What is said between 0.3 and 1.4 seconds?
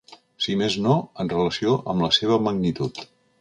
Si més no, en